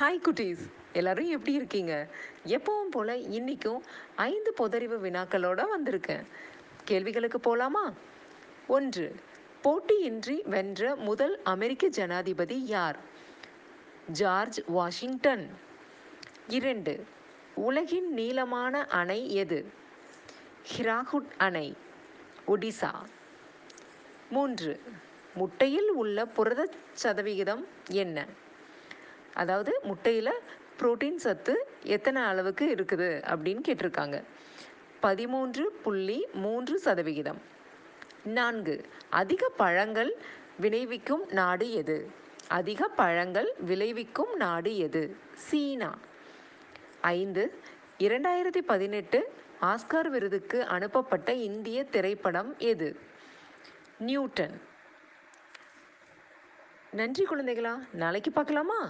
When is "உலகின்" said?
17.54-18.12